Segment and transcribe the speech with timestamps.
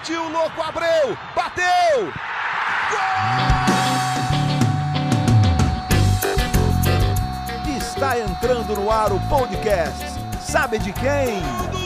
[0.00, 1.14] Partiu, louco, Abreu!
[1.36, 2.10] Bateu!
[2.90, 3.00] Gol!
[7.76, 10.06] Está entrando no ar o podcast.
[10.40, 11.42] Sabe de quem?
[11.42, 11.78] Do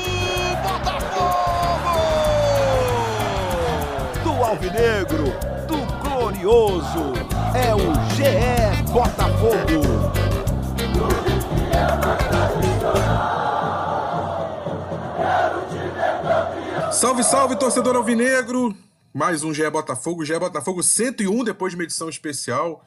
[0.63, 1.99] Botafogo!
[4.23, 5.35] Do Alvinegro,
[5.67, 7.15] do Glorioso.
[7.53, 10.24] É o GE Botafogo.
[16.95, 18.73] Salve, salve, torcedor alvinegro!
[19.13, 22.87] Mais um GE Botafogo, GE Botafogo 101, depois de uma edição especial,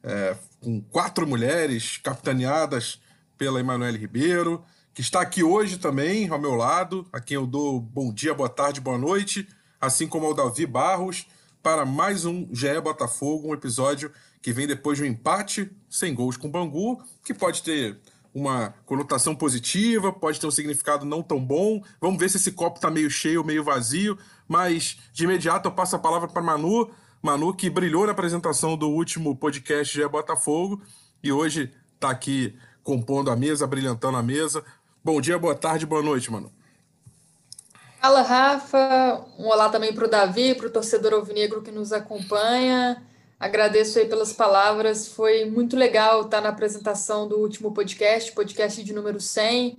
[0.00, 3.00] é, com quatro mulheres capitaneadas
[3.36, 7.80] pela Emanuele Ribeiro, que está aqui hoje também, ao meu lado, a quem eu dou
[7.80, 9.48] bom dia, boa tarde, boa noite,
[9.80, 11.26] assim como ao Davi Barros,
[11.60, 16.36] para mais um GE Botafogo, um episódio que vem depois de um empate sem gols
[16.36, 17.98] com o Bangu, que pode ter
[18.34, 21.82] uma conotação positiva, pode ter um significado não tão bom.
[22.00, 24.18] Vamos ver se esse copo está meio cheio ou meio vazio.
[24.46, 26.90] Mas de imediato eu passo a palavra para Manu.
[27.20, 30.80] Manu, que brilhou na apresentação do último podcast de Botafogo
[31.22, 34.64] e hoje está aqui compondo a mesa, brilhantando a mesa.
[35.04, 36.52] Bom dia, boa tarde, boa noite, Manu.
[38.00, 39.26] Fala, Rafa.
[39.38, 43.02] Um olá também para o Davi, para o torcedor alvinegro que nos acompanha.
[43.38, 45.06] Agradeço aí pelas palavras.
[45.08, 49.78] Foi muito legal estar na apresentação do último podcast, podcast de número 100.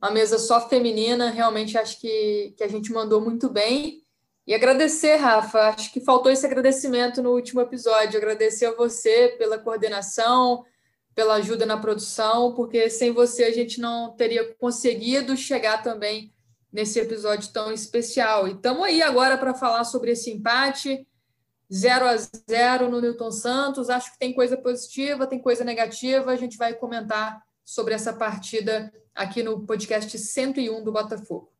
[0.00, 1.28] Uma mesa só feminina.
[1.30, 4.04] Realmente acho que, que a gente mandou muito bem.
[4.46, 5.58] E agradecer, Rafa.
[5.70, 8.16] Acho que faltou esse agradecimento no último episódio.
[8.16, 10.64] Agradecer a você pela coordenação,
[11.12, 16.32] pela ajuda na produção, porque sem você a gente não teria conseguido chegar também
[16.72, 18.46] nesse episódio tão especial.
[18.46, 21.04] E estamos aí agora para falar sobre esse empate
[21.72, 23.90] 0 a 0 no Newton Santos.
[23.90, 26.30] Acho que tem coisa positiva, tem coisa negativa.
[26.30, 31.50] A gente vai comentar sobre essa partida aqui no podcast 101 do Botafogo.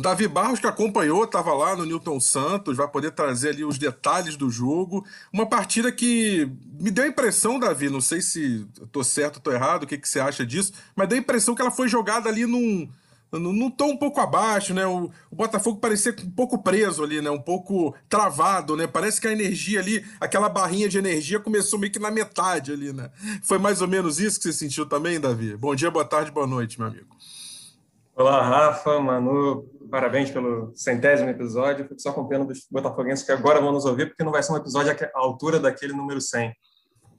[0.00, 4.36] Davi Barros, que acompanhou, estava lá no Newton Santos, vai poder trazer ali os detalhes
[4.36, 5.04] do jogo.
[5.32, 6.48] Uma partida que
[6.80, 9.98] me deu a impressão, Davi, não sei se estou certo ou estou errado, o que,
[9.98, 12.88] que você acha disso, mas deu a impressão que ela foi jogada ali num,
[13.32, 14.86] não tô um pouco abaixo, né?
[14.86, 17.30] O, o, Botafogo parecia um pouco preso ali, né?
[17.30, 18.86] Um pouco travado, né?
[18.86, 22.92] Parece que a energia ali, aquela barrinha de energia começou meio que na metade ali,
[22.92, 23.10] né?
[23.42, 25.56] Foi mais ou menos isso que você sentiu também, Davi?
[25.56, 27.08] Bom dia, boa tarde, boa noite, meu amigo.
[28.16, 31.86] Olá, Rafa, Manu, parabéns pelo centésimo episódio.
[31.86, 34.52] Fico só com pena dos botafoguenses que agora vão nos ouvir, porque não vai ser
[34.52, 36.52] um episódio à altura daquele número 100.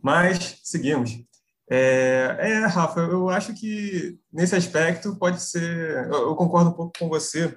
[0.02, 1.12] Mas, seguimos.
[1.72, 6.08] É, é, Rafa, eu acho que nesse aspecto pode ser.
[6.08, 7.56] Eu, eu, concordo um pouco com você,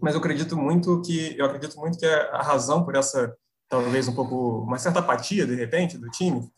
[0.00, 3.34] mas eu acredito muito que eu acredito muito que a razão por essa
[3.68, 6.48] talvez um pouco uma certa apatia de repente do time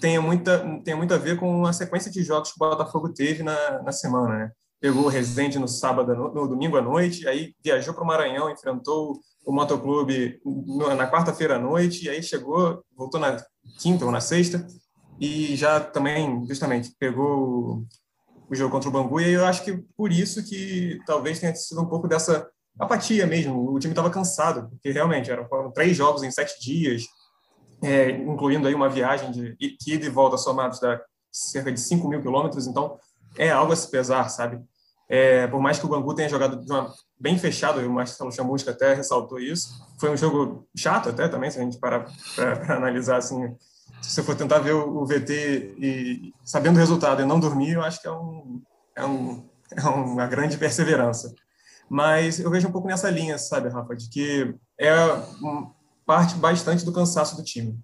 [0.00, 3.42] tenha muita tenha muito a ver com a sequência de jogos que o Botafogo teve
[3.42, 4.52] na, na semana, né?
[4.80, 9.20] Pegou o Resende no sábado, no domingo à noite, aí viajou para o Maranhão, enfrentou
[9.44, 10.40] o Motoclube
[10.96, 13.36] na quarta-feira à noite, e aí chegou, voltou na
[13.78, 14.66] quinta ou na sexta,
[15.20, 17.84] e já também, justamente, pegou
[18.48, 21.82] o jogo contra o Bangu, e eu acho que por isso que talvez tenha sido
[21.82, 22.48] um pouco dessa
[22.78, 23.70] apatia mesmo.
[23.70, 27.04] O time estava cansado, porque realmente eram, foram três jogos em sete dias,
[27.82, 32.22] é, incluindo aí uma viagem de ida e volta somados da cerca de 5 mil
[32.22, 32.98] quilômetros, então
[33.36, 34.60] é algo a se pesar, sabe?
[35.08, 38.94] É, por mais que o Bangu tenha jogado uma, bem fechado, o Marcelo Chamusca até
[38.94, 43.54] ressaltou isso, foi um jogo chato até também, se a gente parar para analisar assim
[44.00, 47.82] se você for tentar ver o, VT e sabendo o resultado e não dormir, eu
[47.82, 48.62] acho que é, um,
[48.96, 49.44] é, um,
[49.76, 51.34] é uma grande perseverança.
[51.88, 54.92] Mas eu vejo um pouco nessa linha, sabe, Rafa, de que é
[56.06, 57.78] parte bastante do cansaço do time.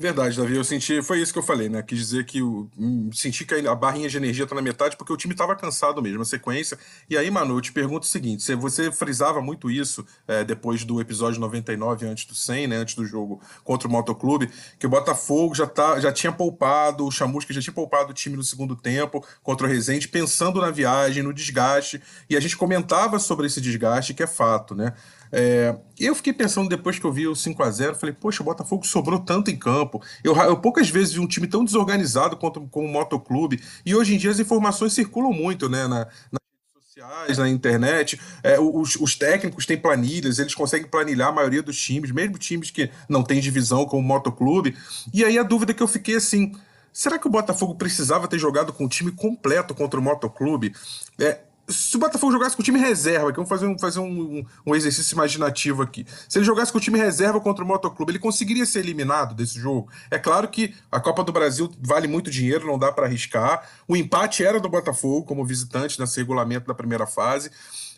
[0.00, 0.56] Verdade, Davi.
[0.56, 1.02] Eu senti.
[1.02, 1.82] Foi isso que eu falei, né?
[1.82, 5.12] Quis dizer que o, hum, senti que a barrinha de energia tá na metade porque
[5.12, 6.78] o time estava cansado mesmo, a sequência.
[7.08, 10.84] E aí, Manu, eu te pergunto o seguinte: você, você frisava muito isso é, depois
[10.84, 12.76] do episódio 99, antes do 100, né?
[12.76, 17.10] Antes do jogo contra o Motoclube, que o Botafogo já, tá, já tinha poupado, o
[17.10, 21.22] Chamusca já tinha poupado o time no segundo tempo contra o Rezende, pensando na viagem,
[21.22, 22.00] no desgaste.
[22.30, 24.94] E a gente comentava sobre esse desgaste, que é fato, né?
[25.32, 28.46] É, eu fiquei pensando depois que eu vi o 5 a 0 falei, poxa, o
[28.46, 30.02] Botafogo sobrou tanto em campo.
[30.24, 33.62] Eu, eu poucas vezes vi um time tão desorganizado quanto como o Motoclube.
[33.84, 35.86] E hoje em dia as informações circulam muito, né?
[35.86, 36.06] Na,
[37.00, 38.20] sociais, na internet.
[38.42, 42.70] É, os, os, técnicos têm planilhas, eles conseguem planilhar a maioria dos times, mesmo times
[42.70, 44.76] que não têm divisão como o Motoclube.
[45.12, 46.52] E aí a dúvida que eu fiquei assim.
[46.92, 50.74] Será que o Botafogo precisava ter jogado com o time completo contra o Motoclube?
[51.20, 51.38] É,
[51.70, 54.74] se o Botafogo jogasse com o time reserva, que vamos fazer, um, fazer um, um,
[54.74, 56.06] exercício imaginativo aqui.
[56.28, 59.58] Se ele jogasse com o time reserva contra o Motoclube, ele conseguiria ser eliminado desse
[59.58, 59.88] jogo?
[60.10, 63.68] É claro que a Copa do Brasil vale muito dinheiro, não dá para arriscar.
[63.86, 67.50] O empate era do Botafogo como visitante nesse regulamento da primeira fase.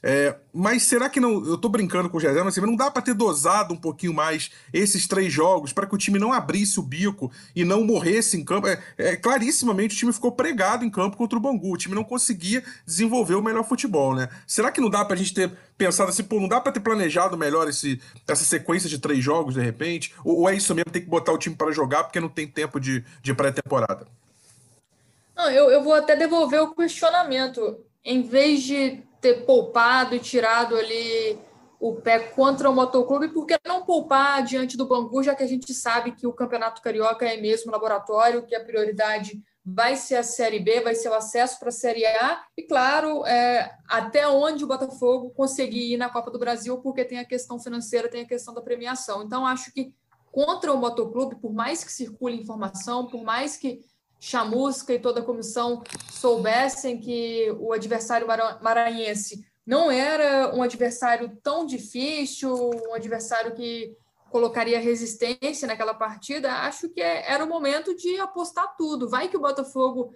[0.04, 1.46] É, mas será que não.
[1.46, 4.50] Eu tô brincando com o José, mas não dá para ter dosado um pouquinho mais
[4.72, 8.44] esses três jogos para que o time não abrisse o bico e não morresse em
[8.44, 8.66] campo?
[8.66, 11.72] É, é, clarissimamente o time ficou pregado em campo contra o Bangu.
[11.72, 14.28] O time não conseguia desenvolver o melhor futebol, né?
[14.44, 17.36] Será que não dá pra gente ter pensado assim, pô, não dá para ter planejado
[17.36, 20.12] melhor esse, essa sequência de três jogos de repente?
[20.24, 22.48] Ou, ou é isso mesmo, tem que botar o time para jogar porque não tem
[22.48, 24.08] tempo de, de pré-temporada?
[25.36, 27.78] Não, eu, eu vou até devolver o questionamento.
[28.04, 31.38] Em vez de ter poupado e tirado ali
[31.80, 35.46] o pé contra o Motoclube, por que não poupar diante do Bangu, já que a
[35.46, 40.22] gente sabe que o Campeonato Carioca é mesmo laboratório, que a prioridade vai ser a
[40.22, 44.64] Série B, vai ser o acesso para a Série A, e claro, é, até onde
[44.64, 48.28] o Botafogo conseguir ir na Copa do Brasil, porque tem a questão financeira, tem a
[48.28, 49.22] questão da premiação.
[49.22, 49.92] Então, acho que
[50.32, 53.80] contra o Motoclube, por mais que circule informação, por mais que
[54.24, 58.24] Chamusca e toda a comissão soubessem que o adversário
[58.62, 62.54] maranhense não era um adversário tão difícil,
[62.88, 63.96] um adversário que
[64.30, 69.08] colocaria resistência naquela partida, acho que é, era o momento de apostar tudo.
[69.08, 70.14] Vai que o Botafogo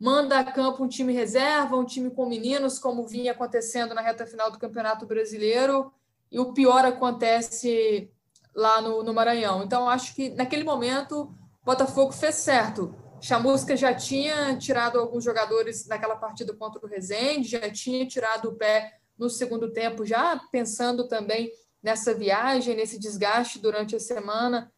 [0.00, 4.26] manda a campo um time reserva, um time com meninos, como vinha acontecendo na reta
[4.26, 5.92] final do Campeonato Brasileiro,
[6.30, 8.10] e o pior acontece
[8.54, 9.62] lá no, no Maranhão.
[9.62, 11.24] Então, acho que naquele momento
[11.60, 17.48] o Botafogo fez certo Chamusca já tinha tirado alguns jogadores naquela partida contra o Rezende,
[17.48, 23.60] já tinha tirado o pé no segundo tempo, já pensando também nessa viagem, nesse desgaste
[23.60, 24.72] durante a semana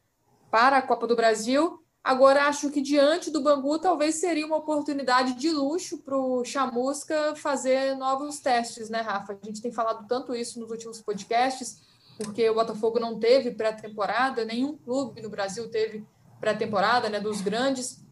[0.50, 1.82] para a Copa do Brasil.
[2.02, 7.34] Agora, acho que diante do Bangu, talvez seria uma oportunidade de luxo para o Chamusca
[7.36, 9.38] fazer novos testes, né, Rafa?
[9.42, 11.80] A gente tem falado tanto isso nos últimos podcasts,
[12.18, 16.06] porque o Botafogo não teve pré-temporada, nenhum clube no Brasil teve
[16.38, 18.04] pré-temporada, né, dos grandes.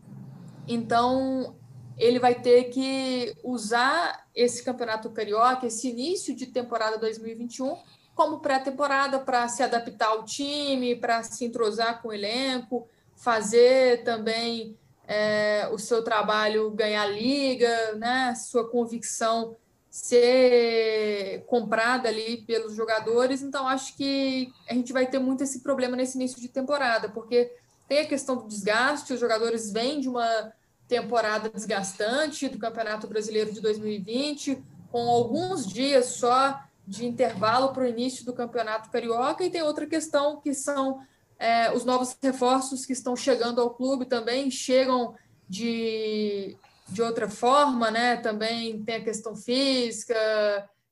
[0.66, 1.56] Então,
[1.98, 7.76] ele vai ter que usar esse campeonato carioca, esse início de temporada 2021,
[8.14, 12.86] como pré-temporada para se adaptar ao time, para se entrosar com o elenco,
[13.16, 14.76] fazer também
[15.06, 18.34] é, o seu trabalho ganhar liga, né?
[18.34, 19.56] Sua convicção
[19.90, 23.42] ser comprada ali pelos jogadores.
[23.42, 27.52] Então, acho que a gente vai ter muito esse problema nesse início de temporada, porque
[27.92, 30.50] tem a questão do desgaste, os jogadores vêm de uma
[30.88, 37.86] temporada desgastante do Campeonato Brasileiro de 2020, com alguns dias só de intervalo para o
[37.86, 41.02] início do Campeonato Carioca, e tem outra questão que são
[41.38, 45.14] é, os novos reforços que estão chegando ao clube também, chegam
[45.46, 46.56] de,
[46.88, 48.16] de outra forma, né?
[48.16, 50.14] Também tem a questão física,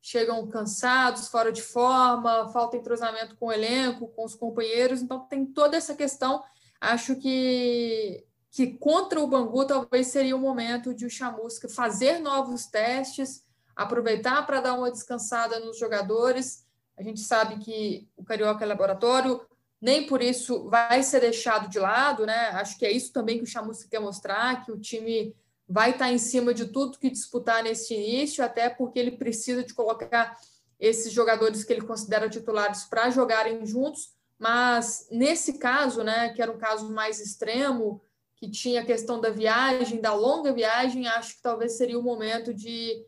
[0.03, 5.47] chegam cansados, fora de forma, falta entrosamento com o elenco, com os companheiros, então tem
[5.47, 6.43] toda essa questão
[6.81, 12.67] Acho que, que contra o Bangu talvez seria o momento de o Chamusca fazer novos
[12.67, 13.45] testes,
[13.77, 16.67] aproveitar para dar uma descansada nos jogadores.
[16.97, 19.41] A gente sabe que o Carioca é laboratório,
[19.81, 22.49] nem por isso vai ser deixado de lado, né?
[22.51, 25.35] Acho que é isso também que o Chamusca quer mostrar, que o time
[25.69, 29.73] vai estar em cima de tudo que disputar nesse início, até porque ele precisa de
[29.73, 30.37] colocar
[30.81, 36.51] esses jogadores que ele considera titulares para jogarem juntos, mas nesse caso, né, que era
[36.51, 38.01] um caso mais extremo,
[38.37, 42.55] que tinha a questão da viagem, da longa viagem, acho que talvez seria o momento
[42.55, 43.05] de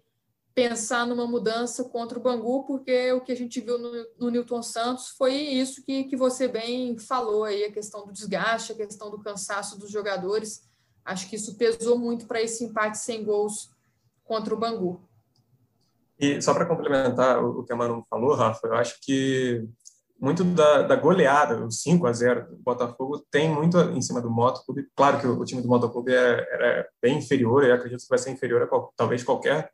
[0.54, 4.62] pensar numa mudança contra o Bangu, porque o que a gente viu no, no Newton
[4.62, 9.10] Santos foi isso que, que você bem falou aí, a questão do desgaste, a questão
[9.10, 10.68] do cansaço dos jogadores.
[11.02, 13.70] Acho que isso pesou muito para esse empate sem gols
[14.22, 15.00] contra o Bangu.
[16.18, 19.66] E só para complementar o que a Manu falou, Rafa, eu acho que
[20.22, 24.30] muito da, da, goleada, o 5 a 0 do Botafogo, tem muito em cima do
[24.30, 24.86] Motoclube.
[24.94, 28.18] Claro que o, o time do Motoclube é, era bem inferior, eu acredito que vai
[28.18, 29.68] ser inferior a qual, talvez qualquer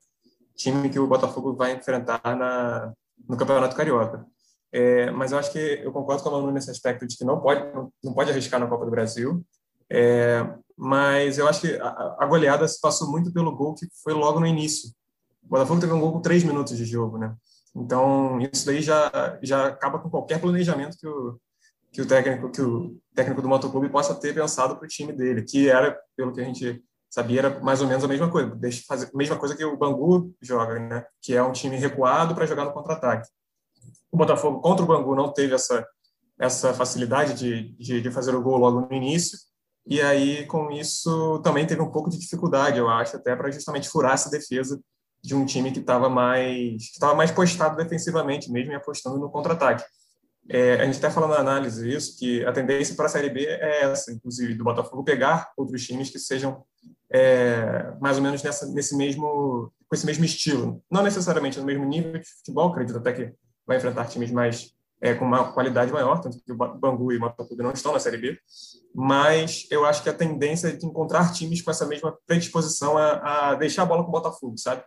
[0.57, 2.95] time que o Botafogo vai enfrentar na,
[3.29, 4.25] no Campeonato Carioca.
[4.73, 7.41] É, mas eu acho que eu concordo com a Manu nesse aspecto de que não
[7.41, 9.45] pode, não, não pode arriscar na Copa do Brasil.
[9.91, 14.15] É, mas eu acho que a, a, goleada se passou muito pelo gol que foi
[14.15, 14.91] logo no início.
[15.43, 17.35] O Botafogo teve um gol com três minutos de jogo, né?
[17.83, 19.11] Então, isso daí já,
[19.43, 21.41] já acaba com qualquer planejamento que o,
[21.93, 25.43] que o técnico que o técnico do motoclube possa ter pensado para o time dele,
[25.43, 28.83] que era, pelo que a gente sabia, era mais ou menos a mesma coisa, deixa
[28.87, 31.05] fazer a mesma coisa que o Bangu joga, né?
[31.23, 33.29] Que é um time recuado para jogar no contra-ataque.
[34.11, 35.87] O Botafogo contra o Bangu não teve essa
[36.39, 39.37] essa facilidade de, de, de fazer o gol logo no início,
[39.85, 43.89] e aí com isso também teve um pouco de dificuldade, eu acho, até para justamente
[43.89, 44.81] furar essa defesa
[45.29, 49.85] de um time que estava mais estava mais postado defensivamente mesmo e apostando no contra-ataque.
[50.49, 53.45] É, a gente até falando na análise isso que a tendência para a Série B
[53.45, 56.65] é essa, inclusive do Botafogo pegar outros times que sejam
[57.13, 60.83] é, mais ou menos nessa, nesse mesmo com esse mesmo estilo.
[60.91, 63.35] Não necessariamente no mesmo nível de futebol, acredito até que
[63.67, 67.21] vai enfrentar times mais é, com uma qualidade maior, tanto que o Bangu e o
[67.21, 68.39] Botafogo não estão na Série B,
[68.95, 73.51] mas eu acho que a tendência é de encontrar times com essa mesma predisposição a,
[73.51, 74.83] a deixar a bola com o Botafogo, sabe?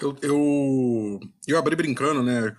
[0.00, 2.54] Eu, eu, eu abri brincando, né,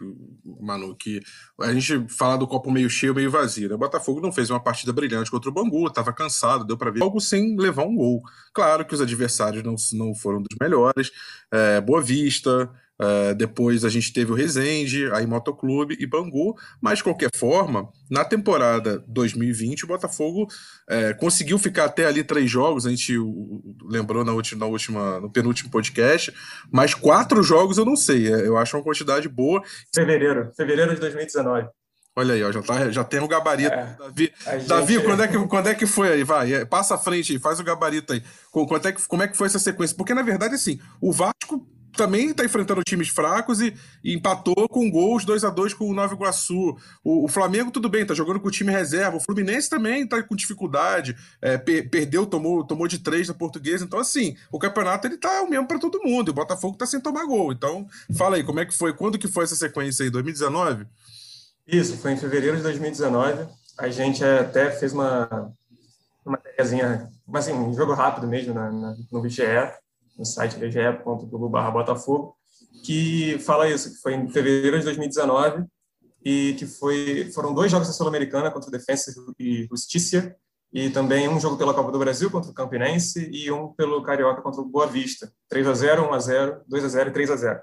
[0.61, 1.21] Manu, que
[1.59, 3.67] a gente fala do copo meio cheio, meio vazio.
[3.67, 3.75] Né?
[3.75, 7.03] O Botafogo não fez uma partida brilhante contra o Bangu, estava cansado, deu para ver
[7.03, 8.21] algo sem levar um gol.
[8.53, 11.11] Claro que os adversários não, não foram dos melhores.
[11.51, 16.99] É, Boa Vista, Uh, depois a gente teve o Resende, aí Motoclube e Bangu, mas
[16.99, 20.47] de qualquer forma, na temporada 2020, o Botafogo
[20.89, 23.13] é, conseguiu ficar até ali três jogos, a gente
[23.83, 26.33] lembrou na última, na última, no penúltimo podcast,
[26.71, 29.61] mas quatro jogos eu não sei, é, eu acho uma quantidade boa.
[29.93, 31.67] Fevereiro, fevereiro de 2019.
[32.17, 33.73] Olha aí, ó, já, tá, já tem o gabarito.
[33.73, 34.67] É, Davi, gente...
[34.67, 36.23] Davi quando, é que, quando é que foi aí?
[36.23, 38.23] Vai, é, passa à frente aí, faz o gabarito aí.
[38.49, 39.97] Quanto é que, como é que foi essa sequência?
[39.97, 43.73] Porque, na verdade, assim, o Vasco também está enfrentando times fracos e,
[44.03, 46.77] e, empatou com gols 2 a 2 com o Nova Iguaçu.
[47.03, 49.17] O, o, Flamengo, tudo bem, está jogando com o time reserva.
[49.17, 51.15] O Fluminense também está com dificuldade.
[51.41, 53.85] É, per, perdeu, tomou, tomou de três da portuguesa.
[53.85, 56.29] Então, assim, o campeonato ele tá o mesmo para todo mundo.
[56.29, 57.51] O Botafogo está sem tomar gol.
[57.51, 57.87] Então,
[58.17, 58.93] fala aí, como é que foi?
[58.93, 60.09] Quando que foi essa sequência aí?
[60.09, 60.85] 2019?
[61.67, 63.47] Isso, foi em fevereiro de 2019.
[63.77, 65.51] A gente até fez uma,
[66.25, 69.43] uma matériazinha, assim, um jogo rápido mesmo na, na, no BGE
[70.17, 72.35] no site bge.globo.barra Botafogo,
[72.83, 75.65] que fala isso, que foi em fevereiro de 2019
[76.23, 80.35] e que foi, foram dois jogos da Sul-Americana contra o Defensa e Justiça
[80.73, 84.41] e também um jogo pela Copa do Brasil contra o Campinense e um pelo Carioca
[84.41, 85.31] contra o Boa Vista.
[85.47, 87.61] 3 a 0 1 a 0 2 a 0 e 3 a 0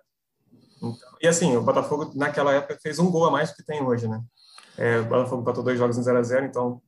[0.77, 3.83] então, E assim, o Botafogo naquela época fez um gol a mais do que tem
[3.83, 4.21] hoje, né?
[4.79, 6.81] É, o Botafogo empatou dois jogos em 0 a 0 então,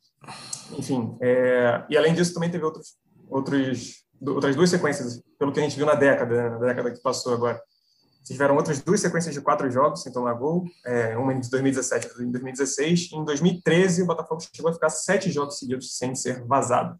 [0.78, 1.16] enfim.
[1.20, 2.96] É, e além disso, também teve outros,
[3.28, 7.00] outros outras duas sequências, pelo que a gente viu na década, né, na década que
[7.00, 7.60] passou agora.
[8.24, 12.08] Tiveram outras duas sequências de quatro jogos sem tomar gol, é, uma em 2017 e
[12.08, 13.10] outra em 2016.
[13.12, 16.98] E em 2013, o Botafogo chegou a ficar sete jogos seguidos sem ser vazado.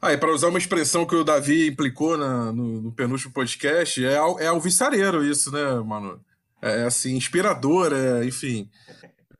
[0.00, 4.14] Ah, para usar uma expressão que o Davi implicou na, no, no penúltimo podcast, é,
[4.14, 6.20] é alvissareiro isso, né, mano?
[6.60, 8.68] É assim, inspirador, é, enfim.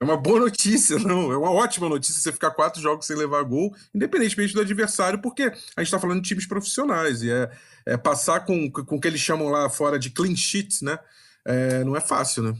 [0.02, 1.30] É uma boa notícia, não.
[1.30, 5.44] É uma ótima notícia você ficar quatro jogos sem levar gol, independentemente do adversário, porque
[5.44, 7.48] a gente está falando de times profissionais e é,
[7.86, 10.98] é, passar com o que eles chamam lá fora de clean sheets, né?
[11.46, 12.58] É, não é fácil, né?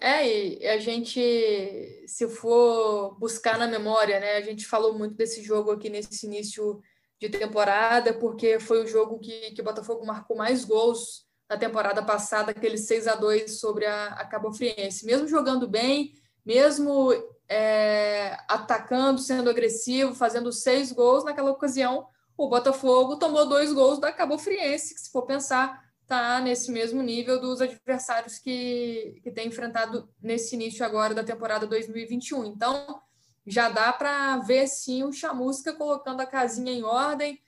[0.00, 4.36] É, e a gente, se for buscar na memória, né?
[4.36, 6.80] A gente falou muito desse jogo aqui nesse início
[7.20, 12.02] de temporada, porque foi o jogo que, que o Botafogo marcou mais gols na temporada
[12.02, 15.04] passada, aquele 6 a 2 sobre a, a Cabo Friense.
[15.04, 16.14] Mesmo jogando bem,
[16.46, 17.12] mesmo
[17.46, 22.06] é, atacando, sendo agressivo, fazendo seis gols, naquela ocasião
[22.38, 27.02] o Botafogo tomou dois gols da Cabo Friense, que se for pensar, está nesse mesmo
[27.02, 32.46] nível dos adversários que, que tem enfrentado nesse início agora da temporada 2021.
[32.46, 32.98] Então,
[33.46, 37.38] já dá para ver sim o Chamusca colocando a casinha em ordem,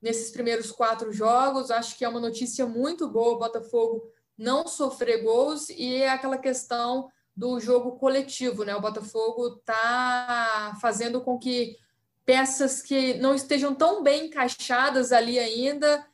[0.00, 1.70] nesses primeiros quatro jogos.
[1.70, 4.02] Acho que é uma notícia muito boa o Botafogo
[4.36, 8.74] não sofrer gols e é aquela questão do jogo coletivo, né?
[8.74, 11.76] O Botafogo está fazendo com que
[12.24, 16.06] peças que não estejam tão bem encaixadas ali ainda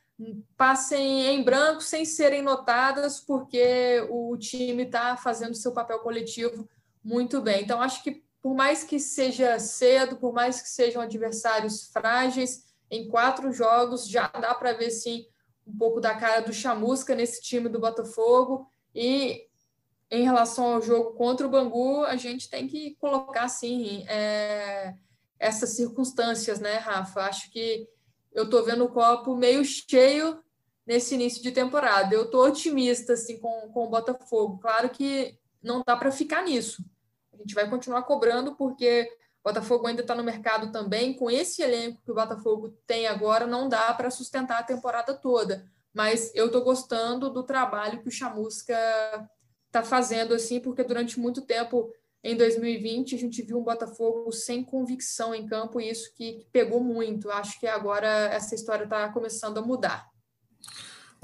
[0.56, 6.68] passem em branco sem serem notadas, porque o time está fazendo seu papel coletivo
[7.04, 7.62] muito bem.
[7.62, 13.08] Então, acho que por mais que seja cedo, por mais que sejam adversários frágeis, em
[13.08, 15.26] quatro jogos já dá para ver sim
[15.66, 19.46] um pouco da cara do Chamusca nesse time do Botafogo e
[20.10, 24.94] em relação ao jogo contra o Bangu a gente tem que colocar sim é,
[25.38, 27.22] essas circunstâncias, né, Rafa?
[27.22, 27.88] Acho que
[28.32, 30.38] eu estou vendo o copo meio cheio
[30.86, 32.14] nesse início de temporada.
[32.14, 34.58] Eu estou otimista assim com, com o Botafogo.
[34.58, 36.84] Claro que não dá para ficar nisso.
[37.32, 39.10] A gente vai continuar cobrando porque
[39.46, 41.14] Botafogo ainda está no mercado também.
[41.14, 45.64] Com esse elenco que o Botafogo tem agora, não dá para sustentar a temporada toda.
[45.94, 48.76] Mas eu estou gostando do trabalho que o Chamusca
[49.68, 51.92] está fazendo, assim, porque durante muito tempo,
[52.24, 56.46] em 2020, a gente viu um Botafogo sem convicção em campo, e isso que, que
[56.50, 57.30] pegou muito.
[57.30, 60.10] Acho que agora essa história está começando a mudar.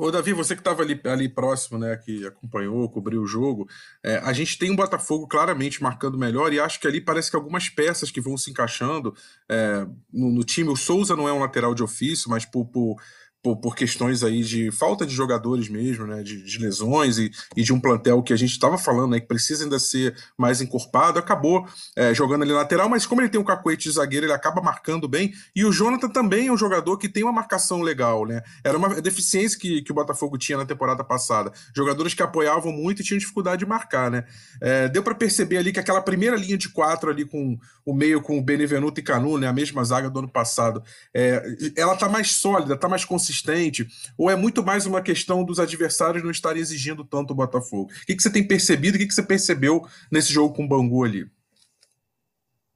[0.03, 3.69] Ô, Davi, você que estava ali, ali próximo, né, que acompanhou, cobriu o jogo,
[4.03, 7.37] é, a gente tem um Botafogo claramente marcando melhor e acho que ali parece que
[7.37, 9.15] algumas peças que vão se encaixando
[9.49, 10.71] é, no, no, time.
[10.71, 12.97] O Souza não é um lateral de ofício, mas por, por,
[13.43, 17.63] por, por, questões aí de falta de jogadores mesmo, né, de, de lesões e, e,
[17.63, 21.19] de um plantel que a gente estava falando, né, que precisa ainda ser mais encorpado,
[21.19, 24.63] acabou é, jogando ali lateral, mas como ele tem um cacoete de zagueiro, ele acaba
[24.63, 28.43] marcando bem, e o Jonathan também é um jogador que tem uma marcação legal, né,
[28.63, 33.03] era uma deficiência que, que o Botafogo tinha na temporada passada, jogadores que apoiavam muito
[33.03, 34.25] e tinham dificuldade de marcar, né,
[34.61, 38.23] é, deu para perceber ali que aquela primeira linha de quatro ali com o meio
[38.23, 40.83] com o Benevenuto e Canu, né, a mesma zaga do ano passado,
[41.13, 41.43] é,
[41.77, 43.89] ela tá mais sólida, tá mais consistente consistente?
[44.19, 47.91] Ou é muito mais uma questão dos adversários não estarem exigindo tanto o Botafogo?
[47.91, 48.97] O que, que você tem percebido?
[48.97, 51.31] O que, que você percebeu nesse jogo com o Bangu ali?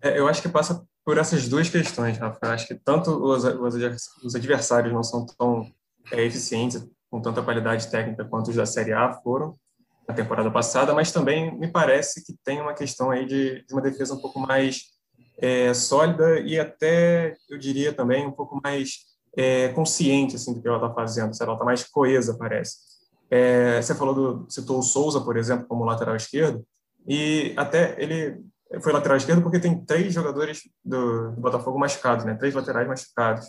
[0.00, 2.38] É, eu acho que passa por essas duas questões, Rafa.
[2.48, 3.44] Acho que tanto os,
[4.25, 5.70] os adversários não são tão
[6.10, 9.54] é, eficientes, com tanta qualidade técnica quanto os da Série A foram
[10.08, 13.82] na temporada passada, mas também me parece que tem uma questão aí de, de uma
[13.82, 14.82] defesa um pouco mais
[15.38, 20.66] é, sólida e até, eu diria também, um pouco mais é, consciente assim do que
[20.66, 22.76] ela está fazendo, ela está mais coesa, parece.
[23.30, 26.64] É, você falou do, citou o Souza, por exemplo, como lateral esquerdo,
[27.06, 28.40] e até ele
[28.80, 32.34] foi lateral esquerdo porque tem três jogadores do, do Botafogo machucados, né?
[32.34, 33.46] Três laterais machucados.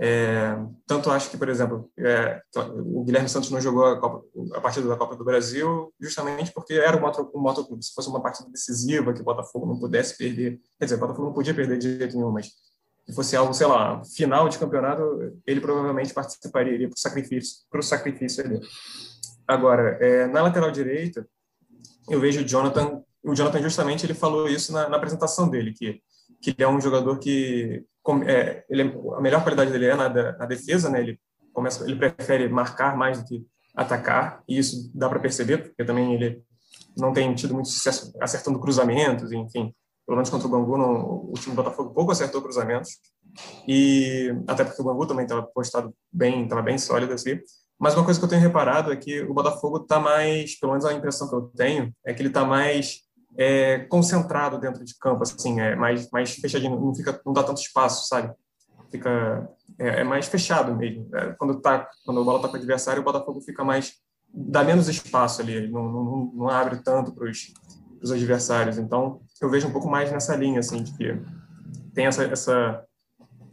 [0.00, 4.24] É, tanto acho que, por exemplo, é, o Guilherme Santos não jogou a, Copa,
[4.54, 7.84] a, partida da Copa do Brasil justamente porque era um, moto, motoclube.
[7.84, 11.26] Se fosse uma partida decisiva que o Botafogo não pudesse perder, quer dizer, o Botafogo
[11.26, 12.50] não podia perder de jeito nenhum, mas
[13.06, 15.02] se fosse algo, sei lá, final de campeonato,
[15.46, 18.60] ele provavelmente participaria, para o sacrifício, pro sacrifício ali.
[19.46, 21.26] Agora, é, na lateral direita,
[22.08, 26.00] eu vejo o Jonathan, o Jonathan justamente ele falou isso na, na apresentação dele, que,
[26.40, 27.84] que ele é um jogador que
[28.26, 31.00] é, ele, a melhor qualidade dele é na, na defesa, né?
[31.00, 31.20] Ele
[31.52, 33.44] começa, ele prefere marcar mais do que
[33.74, 36.42] atacar, e isso dá para perceber, porque também ele
[36.96, 39.74] não tem tido muito sucesso acertando cruzamentos, enfim
[40.06, 42.98] pelo menos contra o Bangu, o time do Botafogo pouco acertou cruzamentos,
[43.66, 47.38] e até porque o Bangu também estava postado bem, estava bem sólido assim.
[47.78, 50.84] Mas uma coisa que eu tenho reparado é que o Botafogo está mais, pelo menos
[50.84, 53.00] a impressão que eu tenho, é que ele está mais
[53.36, 57.60] é, concentrado dentro de campo, assim, é mais, mais fechadinho, não fica, não dá tanto
[57.60, 58.32] espaço, sabe?
[58.90, 61.08] Fica é, é mais fechado mesmo.
[61.14, 63.94] É, quando tá, quando a bola está com o adversário, o Botafogo fica mais
[64.32, 67.52] dá menos espaço ali, não, não, não abre tanto para os
[68.10, 68.78] adversários.
[68.78, 71.16] Então, eu vejo um pouco mais nessa linha, assim, de que
[71.94, 72.84] tem essa, essa,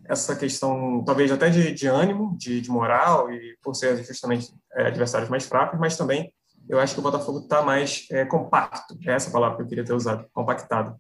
[0.06, 4.88] essa questão, talvez até de, de ânimo, de, de moral, e por ser justamente é,
[4.88, 6.34] adversários mais fracos, mas também
[6.70, 8.98] eu acho que o Botafogo está mais é, compacto.
[9.06, 10.96] É essa palavra que eu queria ter usado, compactado.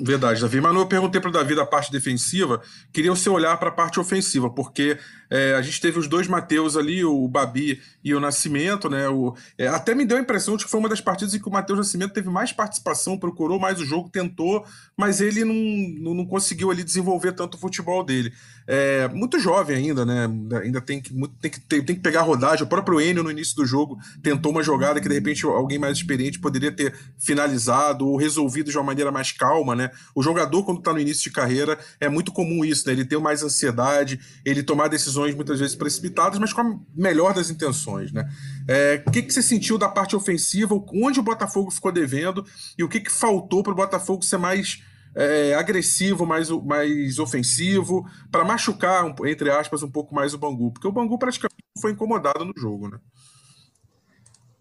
[0.00, 0.60] Verdade, Davi.
[0.60, 2.60] Mas eu perguntei para o Davi da parte defensiva,
[2.92, 4.98] queria o seu olhar para a parte ofensiva, porque
[5.30, 9.08] é, a gente teve os dois Mateus ali, o Babi e o Nascimento, né?
[9.08, 11.48] O, é, até me deu a impressão de que foi uma das partidas em que
[11.48, 14.64] o Matheus Nascimento teve mais participação, procurou mais o jogo, tentou,
[14.96, 18.32] mas ele não, não, conseguiu ali desenvolver tanto o futebol dele.
[18.66, 20.28] É, muito jovem ainda, né?
[20.62, 22.64] Ainda tem que, tem que, tem, tem que pegar rodagem.
[22.64, 25.96] O próprio Enio, no início do jogo, tentou uma jogada que de repente alguém mais
[25.96, 29.90] experiente poderia ter finalizado ou resolvido de uma maneira mais calma, né?
[30.14, 32.92] O jogador, quando está no início de carreira, é muito comum isso, né?
[32.92, 37.50] Ele ter mais ansiedade, ele tomar decisões muitas vezes precipitadas, mas com a melhor das
[37.50, 38.28] intenções, né?
[38.68, 40.74] É, o que, que você sentiu da parte ofensiva?
[40.92, 42.44] Onde o Botafogo ficou devendo
[42.78, 44.82] e o que, que faltou para o Botafogo ser mais
[45.14, 50.88] é, agressivo, mais, mais ofensivo, para machucar, entre aspas, um pouco mais o Bangu, porque
[50.88, 52.98] o Bangu praticamente foi incomodado no jogo, né?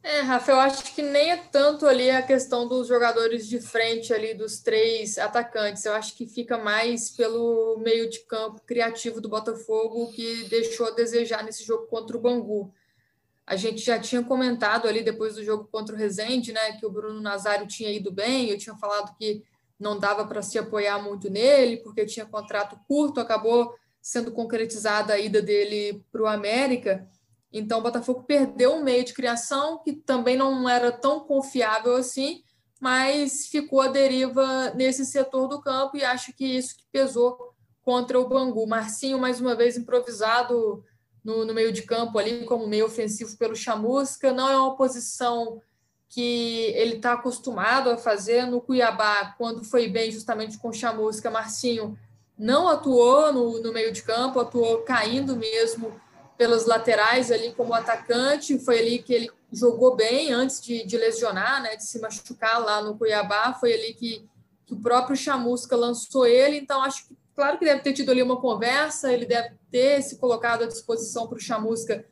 [0.06, 4.14] É, Rafa, eu acho que nem é tanto ali a questão dos jogadores de frente
[4.14, 5.86] ali, dos três atacantes.
[5.86, 10.92] Eu acho que fica mais pelo meio de campo criativo do Botafogo, que deixou a
[10.92, 12.74] desejar nesse jogo contra o Bangu.
[13.48, 16.92] A gente já tinha comentado ali depois do jogo contra o Rezende, né, que o
[16.92, 18.50] Bruno Nazário tinha ido bem.
[18.50, 19.42] Eu tinha falado que
[19.80, 25.20] não dava para se apoiar muito nele, porque tinha contrato curto, acabou sendo concretizada a
[25.20, 27.08] ida dele para o América.
[27.54, 32.44] Então, o Botafogo perdeu um meio de criação que também não era tão confiável assim,
[32.82, 38.20] mas ficou à deriva nesse setor do campo e acho que isso que pesou contra
[38.20, 38.66] o Bangu.
[38.66, 40.84] Marcinho, mais uma vez, improvisado
[41.24, 44.34] no, no meio de campo ali, como meio ofensivo pelo Chamusca.
[44.34, 45.62] Não é uma posição
[46.10, 48.48] que ele está acostumado a fazer.
[48.48, 51.98] No Cuiabá, quando foi bem justamente com o Chamusca, Marcinho
[52.38, 55.94] não atuou no, no meio de campo, atuou caindo mesmo
[56.38, 58.60] pelas laterais ali como atacante.
[58.60, 62.82] Foi ali que ele jogou bem antes de, de lesionar, né, de se machucar lá
[62.82, 63.54] no Cuiabá.
[63.54, 64.28] Foi ali que,
[64.66, 66.58] que o próprio Chamusca lançou ele.
[66.58, 70.18] Então, acho que, claro que deve ter tido ali uma conversa, ele deve ter se
[70.18, 72.06] colocado à disposição para o Chamusca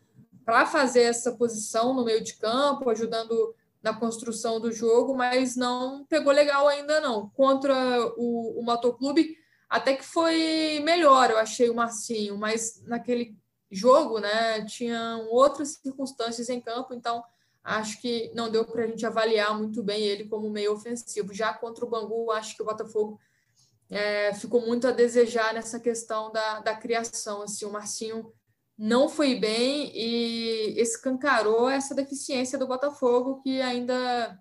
[0.46, 6.06] para fazer essa posição no meio de campo, ajudando na construção do jogo, mas não
[6.06, 7.30] pegou legal ainda não.
[7.30, 7.74] Contra
[8.18, 9.36] o, o Motoclube,
[9.70, 13.36] até que foi melhor, eu achei o Marcinho, mas naquele
[13.72, 17.24] jogo, né, tinham outras circunstâncias em campo, então
[17.64, 21.34] acho que não deu para a gente avaliar muito bem ele como meio ofensivo.
[21.34, 23.20] Já contra o Bangu, acho que o Botafogo
[23.90, 27.42] é, ficou muito a desejar nessa questão da, da criação.
[27.42, 28.34] Assim, o Marcinho
[28.78, 34.40] não foi bem e escancarou essa deficiência do Botafogo, que ainda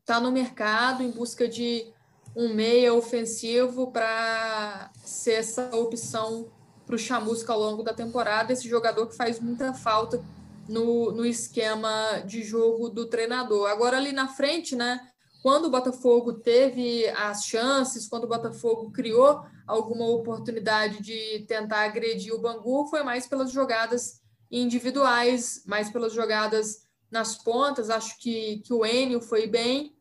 [0.00, 1.92] está no mercado em busca de
[2.36, 6.50] um meia ofensivo para ser essa opção
[6.92, 8.52] para o Chamusca ao longo da temporada.
[8.52, 10.22] Esse jogador que faz muita falta
[10.68, 13.70] no, no esquema de jogo do treinador.
[13.70, 15.00] Agora, ali na frente, né?
[15.42, 22.34] Quando o Botafogo teve as chances, quando o Botafogo criou alguma oportunidade de tentar agredir
[22.34, 27.88] o Bangu, foi mais pelas jogadas individuais, mais pelas jogadas nas pontas.
[27.88, 29.96] Acho que, que o Enio foi bem.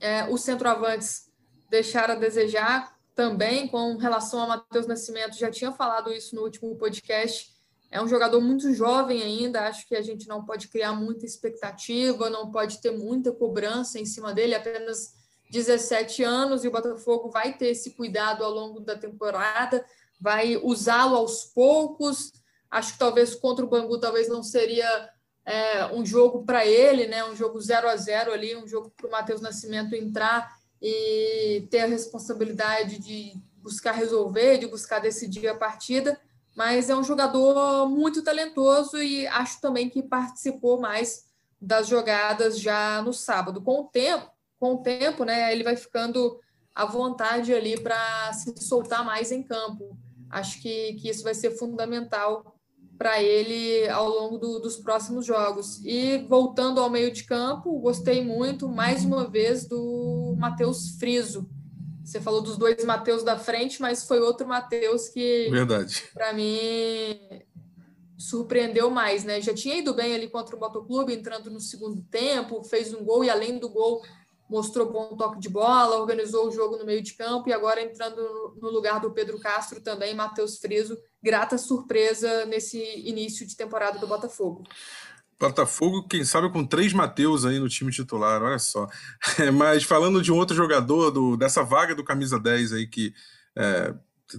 [0.00, 1.30] É, os centroavantes
[1.70, 5.38] deixaram a desejar também com relação a Matheus Nascimento.
[5.38, 7.52] Já tinha falado isso no último podcast
[7.92, 12.30] é um jogador muito jovem ainda, acho que a gente não pode criar muita expectativa,
[12.30, 15.12] não pode ter muita cobrança em cima dele, apenas
[15.50, 19.84] 17 anos, e o Botafogo vai ter esse cuidado ao longo da temporada,
[20.18, 22.32] vai usá-lo aos poucos.
[22.70, 25.10] Acho que talvez contra o Bangu talvez não seria
[25.44, 27.22] é, um jogo para ele, né?
[27.24, 30.50] Um jogo 0 a 0 ali, um jogo para o Matheus Nascimento entrar
[30.82, 36.20] e ter a responsabilidade de buscar resolver, de buscar decidir a partida
[36.54, 41.26] mas é um jogador muito talentoso e acho também que participou mais
[41.60, 43.62] das jogadas já no sábado.
[43.62, 46.38] Com o tempo, com o tempo, né, ele vai ficando
[46.74, 49.96] à vontade ali para se soltar mais em campo.
[50.28, 52.51] Acho que, que isso vai ser fundamental
[53.02, 55.84] para ele ao longo do, dos próximos jogos.
[55.84, 61.50] E voltando ao meio de campo, gostei muito, mais uma vez, do Matheus Friso
[62.04, 67.16] você falou dos dois Mateus da frente, mas foi outro Mateus que, verdade, para mim
[68.18, 69.40] surpreendeu mais, né?
[69.40, 73.24] Já tinha ido bem ali contra o Motoclube, entrando no segundo tempo, fez um gol
[73.24, 74.02] e além do gol
[74.50, 78.20] mostrou bom toque de bola, organizou o jogo no meio de campo e agora entrando
[78.60, 84.06] no lugar do Pedro Castro também, Matheus Friso, grata surpresa nesse início de temporada do
[84.06, 84.64] Botafogo.
[85.38, 88.86] Botafogo, quem sabe com três Mateus aí no time titular, olha só.
[89.54, 93.12] Mas falando de um outro jogador, do, dessa vaga do camisa 10 aí que
[93.56, 93.94] é,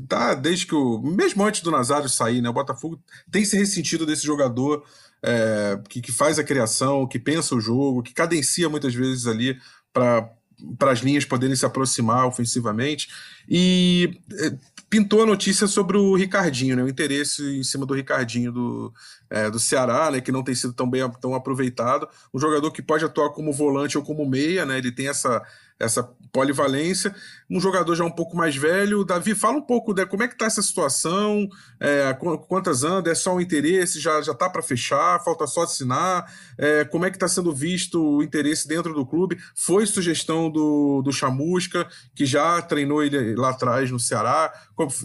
[0.08, 1.02] tá desde que o.
[1.02, 2.50] Mesmo antes do Nazário sair, né?
[2.50, 4.86] O Botafogo tem se ressentido desse jogador
[5.22, 9.60] é, que, que faz a criação, que pensa o jogo, que cadencia muitas vezes ali
[9.92, 10.30] para
[10.78, 13.10] para as linhas poderem se aproximar ofensivamente.
[13.50, 14.54] E é,
[14.90, 18.94] pintou a notícia sobre o Ricardinho, né, o interesse em cima do Ricardinho do,
[19.30, 22.08] é, do Ceará, né, que não tem sido tão bem tão aproveitado.
[22.34, 25.42] Um jogador que pode atuar como volante ou como meia, né, ele tem essa,
[25.84, 27.14] essa polivalência.
[27.50, 29.06] Um jogador já um pouco mais velho.
[29.06, 31.48] Davi, fala um pouco de como é que está essa situação,
[31.80, 32.12] é,
[32.48, 36.26] quantas andas, é só um interesse, já já está para fechar, falta só assinar.
[36.58, 39.38] É, como é que está sendo visto o interesse dentro do clube?
[39.56, 44.52] Foi sugestão do, do Chamusca, que já treinou ele lá atrás no Ceará.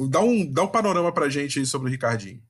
[0.08, 2.40] Dá um, dá um panorama para a gente aí sobre o Ricardinho.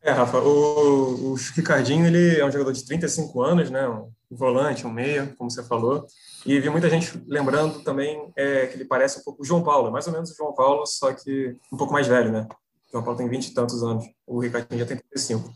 [0.00, 3.88] É, Rafa, o, o Ricardinho ele é um jogador de 35 anos, né?
[3.88, 6.06] Um volante, um meia, como você falou.
[6.44, 9.90] E vi muita gente lembrando também é, que ele parece um pouco o João Paulo,
[9.90, 12.46] mais ou menos o João Paulo, só que um pouco mais velho, né?
[12.88, 15.50] O João Paulo tem 20 e tantos anos, o Ricardinho já tem 35.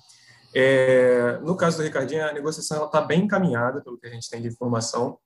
[0.54, 4.42] É, no caso do Ricardinho, a negociação está bem encaminhada, pelo que a gente tem
[4.42, 5.18] de informação.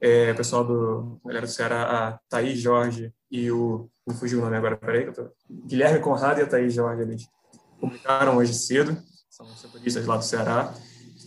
[0.00, 3.90] É, o pessoal do galera do Ceará, a Thaís Jorge e o.
[4.06, 5.12] Me fugiu o nome agora, peraí.
[5.12, 5.28] Tô,
[5.66, 7.26] Guilherme Conrado e a Thaís Jorge, eles
[7.80, 8.96] publicaram hoje cedo,
[9.28, 10.72] são setoristas lá do Ceará,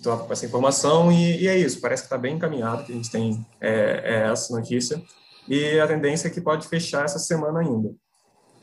[0.01, 3.11] com essa informação, e, e é isso, parece que está bem encaminhado, que a gente
[3.11, 5.01] tem é, é essa notícia,
[5.47, 7.93] e a tendência é que pode fechar essa semana ainda.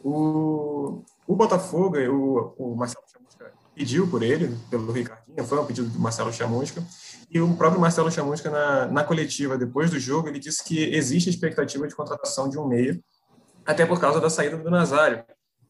[0.02, 5.88] O, o Botafogo, o, o Marcelo Chamusca pediu por ele, pelo Ricardinho, foi um pedido
[5.88, 6.82] do Marcelo Chamusca,
[7.30, 11.28] e o próprio Marcelo Chamusca, na, na coletiva, depois do jogo, ele disse que existe
[11.28, 13.02] expectativa de contratação de um meio,
[13.66, 15.22] até por causa da saída do Nazário.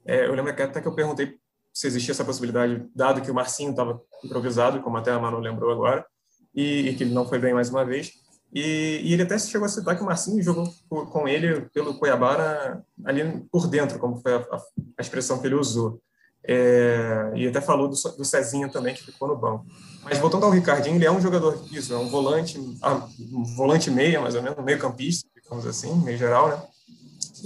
[0.07, 1.37] É, eu lembro até que eu perguntei
[1.79, 5.71] se existia essa possibilidade, dado que o Marcinho estava improvisado, como até a Manu lembrou
[5.71, 6.05] agora,
[6.53, 8.15] e, e, que ele não foi bem mais uma vez.
[8.53, 11.97] E, e ele até chegou a citar que o Marcinho jogou por, com ele pelo
[11.97, 14.57] Cuiabá ali por dentro, como foi a, a,
[14.99, 16.03] a expressão que ele usou.
[16.43, 19.65] É, e até falou do, do Cezinha também, que ficou no banco.
[20.03, 23.89] Mas voltando ao Ricardinho, ele é um jogador, isso, é um volante, ah, um volante
[23.89, 26.61] meia, mais ou menos, meio campista, digamos assim, meio geral, né?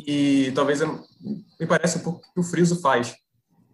[0.06, 3.14] E talvez, me parece um pouco que o Friso faz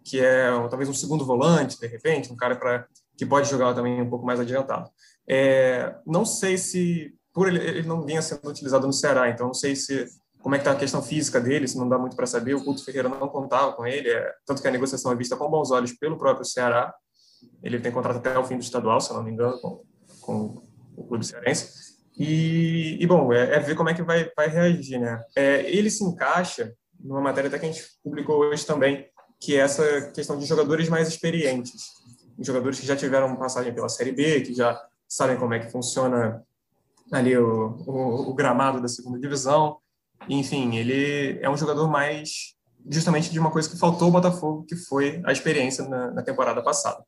[0.03, 4.01] que é talvez um segundo volante, de repente, um cara para que pode jogar também
[4.01, 4.89] um pouco mais adiantado.
[5.27, 9.53] É, não sei se por ele, ele não vinha sendo utilizado no Ceará, então não
[9.53, 10.05] sei se
[10.41, 12.55] como é que está a questão física dele, se não dá muito para saber.
[12.55, 15.49] O Couto Ferreira não contava com ele, é, tanto que a negociação é vista com
[15.49, 16.93] bons olhos pelo próprio Ceará.
[17.61, 19.83] Ele tem contrato até o fim do estadual, se não me engano, com,
[20.21, 20.63] com
[20.95, 21.89] o clube cearense.
[22.17, 25.21] E, e bom, é, é, ver como é que vai, vai reagir, né?
[25.35, 29.07] É, ele se encaixa numa matéria até que a gente publicou hoje também,
[29.39, 31.93] que é essa questão de jogadores mais experientes,
[32.39, 36.43] jogadores que já tiveram passagem pela Série B, que já sabem como é que funciona
[37.11, 39.77] ali o, o, o gramado da segunda divisão.
[40.27, 42.55] Enfim, ele é um jogador mais
[42.89, 46.61] justamente de uma coisa que faltou ao Botafogo, que foi a experiência na, na temporada
[46.61, 47.03] passada.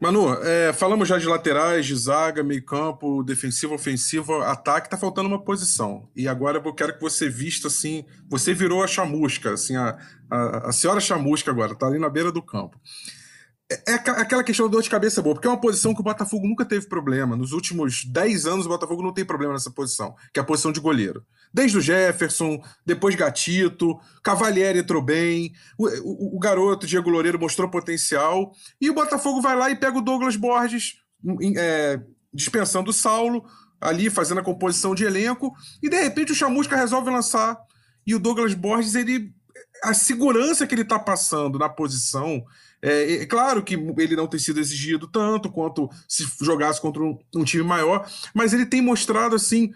[0.00, 5.28] Manu, é, falamos já de laterais, de zaga, meio campo, defensivo, ofensivo, ataque, tá faltando
[5.28, 6.08] uma posição.
[6.14, 9.98] E agora eu quero que você vista assim, você virou a chamusca, assim, a,
[10.30, 12.78] a, a senhora chamusca agora, tá ali na beira do campo.
[13.70, 16.04] É, é aquela questão da dor de cabeça boa, porque é uma posição que o
[16.04, 17.36] Botafogo nunca teve problema.
[17.36, 20.72] Nos últimos 10 anos, o Botafogo não tem problema nessa posição, que é a posição
[20.72, 21.22] de goleiro.
[21.52, 27.68] Desde o Jefferson, depois Gatito, Cavalieri entrou bem, o, o, o garoto Diego Loureiro mostrou
[27.68, 30.94] potencial, e o Botafogo vai lá e pega o Douglas Borges,
[31.56, 32.00] é,
[32.32, 33.44] dispensando o Saulo,
[33.78, 35.52] ali fazendo a composição de elenco,
[35.82, 37.58] e de repente o Chamusca resolve lançar.
[38.06, 39.30] E o Douglas Borges, ele.
[39.84, 42.42] A segurança que ele está passando na posição
[42.80, 47.18] é, é, claro que ele não tem sido exigido tanto quanto se jogasse contra um,
[47.34, 49.72] um, time maior, mas ele tem mostrado assim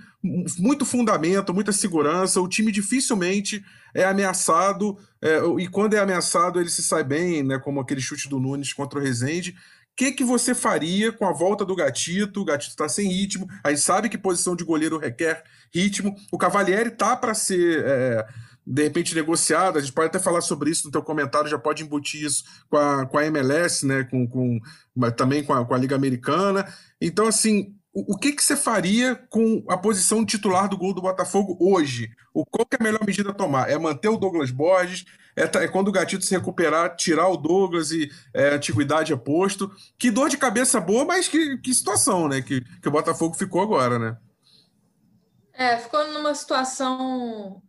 [0.58, 2.40] muito fundamento, muita segurança.
[2.40, 7.58] O time dificilmente é ameaçado é, e quando é ameaçado ele se sai bem, né?
[7.58, 9.50] Como aquele chute do Nunes contra o Rezende.
[9.50, 12.40] O que, que você faria com a volta do Gatito?
[12.40, 13.46] O Gatito está sem ritmo.
[13.62, 16.16] A gente sabe que posição de goleiro requer ritmo.
[16.30, 18.26] O Cavalieri tá para ser é,
[18.66, 21.82] de repente negociado, a gente pode até falar sobre isso no teu comentário, já pode
[21.82, 24.60] embutir isso com a, com a MLS, né, com, com,
[25.16, 26.66] também com a, com a Liga Americana.
[27.00, 31.02] Então, assim, o, o, que, que você faria com a posição titular do gol do
[31.02, 32.10] Botafogo hoje?
[32.32, 33.68] O, qual que é a melhor medida a tomar?
[33.68, 35.04] É manter o Douglas Borges?
[35.36, 39.70] É, é quando o Gatito se recuperar, tirar o Douglas e é, antiguidade é posto?
[39.98, 43.62] Que dor de cabeça boa, mas que, que situação, né, que, que o Botafogo ficou
[43.62, 44.16] agora, né?
[45.52, 47.62] É, ficou numa situação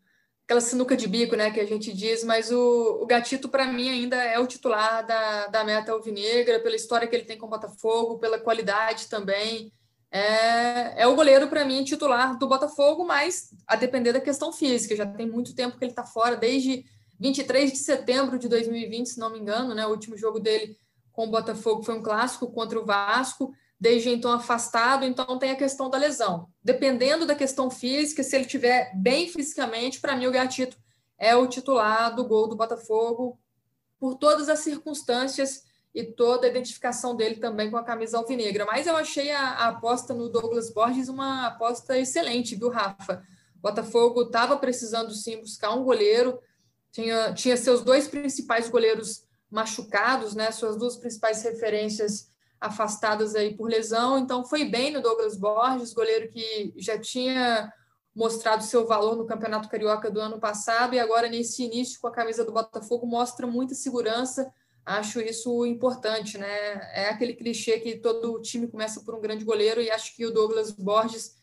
[0.46, 3.90] aquela sinuca de bico, né, que a gente diz, mas o, o Gatito, para mim,
[3.90, 7.50] ainda é o titular da, da meta alvinegra, pela história que ele tem com o
[7.50, 9.72] Botafogo, pela qualidade também.
[10.12, 14.96] É, é o goleiro, para mim, titular do Botafogo, mas a depender da questão física.
[14.96, 16.86] Já tem muito tempo que ele está fora, desde
[17.20, 20.78] 23 de setembro de 2020, se não me engano, né, o último jogo dele
[21.14, 25.58] com o Botafogo foi um clássico contra o Vasco desde então afastado, então tem a
[25.58, 26.48] questão da lesão.
[26.64, 30.78] Dependendo da questão física, se ele tiver bem fisicamente, para mim o Gatito
[31.18, 33.38] é o titular do gol do Botafogo
[34.00, 38.66] por todas as circunstâncias e toda a identificação dele também com a camisa alvinegra.
[38.66, 43.22] Mas eu achei a, a aposta no Douglas Borges uma aposta excelente, viu, Rafa?
[43.58, 46.40] O Botafogo estava precisando sim buscar um goleiro,
[46.90, 50.52] tinha, tinha seus dois principais goleiros machucados, né?
[50.52, 52.32] Suas duas principais referências
[52.64, 57.70] afastadas aí por lesão, então foi bem no Douglas Borges, goleiro que já tinha
[58.16, 62.12] mostrado seu valor no Campeonato Carioca do ano passado e agora nesse início com a
[62.12, 64.50] camisa do Botafogo mostra muita segurança.
[64.86, 66.48] Acho isso importante, né?
[66.94, 70.32] É aquele clichê que todo time começa por um grande goleiro e acho que o
[70.32, 71.36] Douglas Borges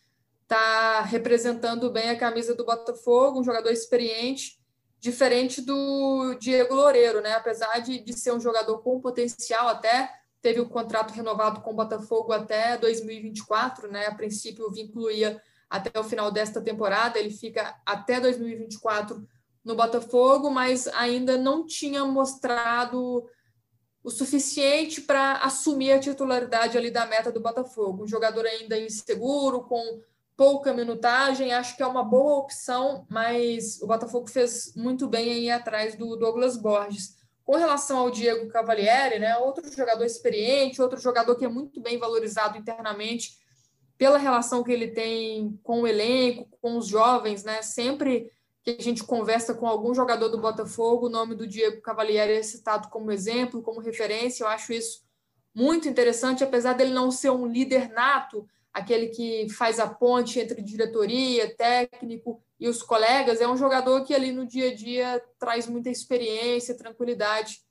[0.43, 4.59] está representando bem a camisa do Botafogo, um jogador experiente,
[4.99, 7.33] diferente do Diego Loureiro, né?
[7.33, 10.09] Apesar de, de ser um jogador com potencial até,
[10.41, 14.07] teve o contrato renovado com o Botafogo até 2024, né?
[14.07, 19.25] A princípio o vínculo ia até o final desta temporada, ele fica até 2024
[19.63, 23.29] no Botafogo, mas ainda não tinha mostrado
[24.03, 28.03] o suficiente para assumir a titularidade ali da meta do Botafogo.
[28.03, 30.01] Um jogador ainda inseguro, com
[30.35, 35.43] pouca minutagem, acho que é uma boa opção, mas o Botafogo fez muito bem em
[35.45, 37.20] ir atrás do Douglas Borges.
[37.43, 41.97] Com relação ao Diego Cavalieri, né, outro jogador experiente, outro jogador que é muito bem
[41.97, 43.39] valorizado internamente
[43.97, 47.61] pela relação que ele tem com o elenco, com os jovens, né?
[47.61, 48.31] Sempre
[48.63, 52.43] que a gente conversa com algum jogador do Botafogo, o nome do Diego Cavalieri é
[52.43, 54.43] citado como exemplo, como referência.
[54.43, 55.03] Eu acho isso
[55.53, 60.61] muito interessante, apesar dele não ser um líder nato, aquele que faz a ponte entre
[60.61, 65.67] diretoria, técnico e os colegas, é um jogador que ali no dia a dia traz
[65.67, 67.61] muita experiência, tranquilidade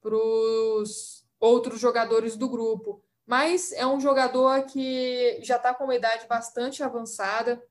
[0.00, 3.02] para os outros jogadores do grupo.
[3.26, 7.62] Mas é um jogador que já está com uma idade bastante avançada,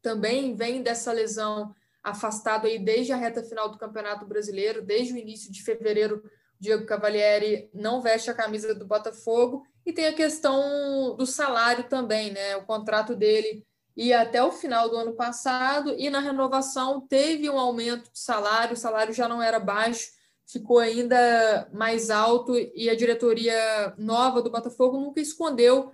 [0.00, 5.18] também vem dessa lesão afastado aí desde a reta final do Campeonato Brasileiro, desde o
[5.18, 6.22] início de fevereiro,
[6.58, 12.32] Diego Cavalieri não veste a camisa do Botafogo e tem a questão do salário também,
[12.32, 12.56] né?
[12.56, 13.64] O contrato dele
[13.96, 18.74] e até o final do ano passado, e na renovação teve um aumento de salário,
[18.74, 20.10] o salário já não era baixo,
[20.46, 25.92] ficou ainda mais alto, e a diretoria nova do Botafogo nunca escondeu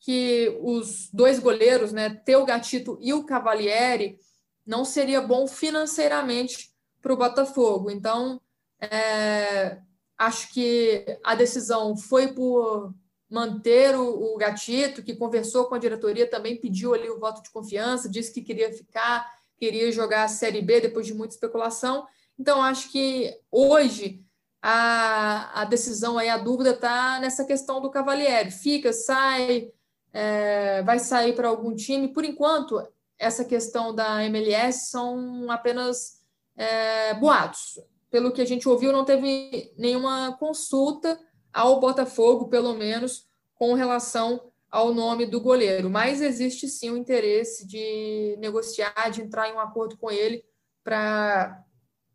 [0.00, 4.18] que os dois goleiros, né, Teu Gatito e o Cavalieri,
[4.66, 7.88] não seria bom financeiramente para o Botafogo.
[7.88, 8.40] Então,
[8.80, 9.78] é,
[10.18, 12.92] acho que a decisão foi por
[13.34, 17.50] manter o, o Gatito, que conversou com a diretoria, também pediu ali o voto de
[17.50, 22.06] confiança, disse que queria ficar, queria jogar a Série B depois de muita especulação.
[22.38, 24.24] Então, acho que hoje
[24.62, 28.52] a, a decisão aí, a dúvida está nessa questão do Cavalieri.
[28.52, 29.72] Fica, sai,
[30.12, 32.12] é, vai sair para algum time.
[32.12, 32.86] Por enquanto,
[33.18, 36.20] essa questão da MLS são apenas
[36.56, 37.80] é, boatos.
[38.12, 41.18] Pelo que a gente ouviu, não teve nenhuma consulta
[41.54, 45.88] ao Botafogo, pelo menos, com relação ao nome do goleiro.
[45.88, 50.44] Mas existe sim o interesse de negociar, de entrar em um acordo com ele
[50.82, 51.64] para